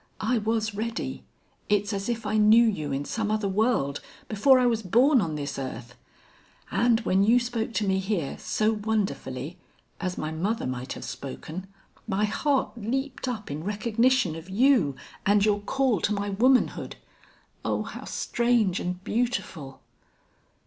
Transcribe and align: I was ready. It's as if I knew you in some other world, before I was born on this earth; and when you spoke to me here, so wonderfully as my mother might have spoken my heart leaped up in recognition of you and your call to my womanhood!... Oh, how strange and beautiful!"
I 0.19 0.39
was 0.39 0.73
ready. 0.73 1.25
It's 1.69 1.93
as 1.93 2.09
if 2.09 2.25
I 2.25 2.37
knew 2.37 2.65
you 2.65 2.91
in 2.91 3.05
some 3.05 3.29
other 3.29 3.47
world, 3.47 4.01
before 4.27 4.57
I 4.57 4.65
was 4.65 4.81
born 4.81 5.21
on 5.21 5.35
this 5.35 5.59
earth; 5.59 5.93
and 6.71 6.99
when 7.01 7.21
you 7.23 7.39
spoke 7.39 7.71
to 7.73 7.87
me 7.87 7.99
here, 7.99 8.35
so 8.39 8.73
wonderfully 8.73 9.59
as 9.99 10.17
my 10.17 10.31
mother 10.31 10.65
might 10.65 10.93
have 10.93 11.03
spoken 11.05 11.67
my 12.07 12.25
heart 12.25 12.75
leaped 12.75 13.27
up 13.27 13.51
in 13.51 13.63
recognition 13.63 14.35
of 14.35 14.49
you 14.49 14.95
and 15.23 15.45
your 15.45 15.59
call 15.61 16.01
to 16.01 16.13
my 16.13 16.31
womanhood!... 16.31 16.95
Oh, 17.63 17.83
how 17.83 18.05
strange 18.05 18.79
and 18.79 19.03
beautiful!" 19.03 19.81